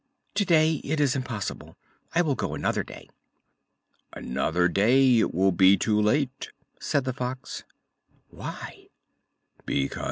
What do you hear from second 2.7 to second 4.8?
day." "Another